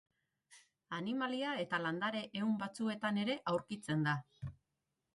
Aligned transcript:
Animalia- 0.99 1.51
eta 1.65 1.81
landare-ehun 1.85 2.57
batzuetan 2.65 3.23
ere 3.27 3.39
aurkitzen 3.55 4.07
da. 4.11 4.21